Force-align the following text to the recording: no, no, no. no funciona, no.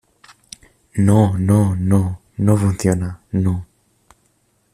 no, 1.07 1.37
no, 1.37 1.75
no. 1.75 2.21
no 2.37 2.57
funciona, 2.57 3.21
no. 3.33 3.67